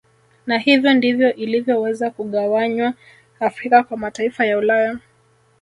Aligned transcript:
Na 0.47 0.57
hivyo 0.57 0.93
ndivyo 0.93 1.33
ilivyoweza 1.35 2.09
kugawanywa 2.11 2.93
Afrika 3.39 3.83
kwa 3.83 3.97
mataifa 3.97 4.45
ya 4.45 4.57
Ulaya 4.57 4.99